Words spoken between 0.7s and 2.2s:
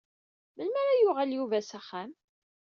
ara yuɣal Yuba s axxam?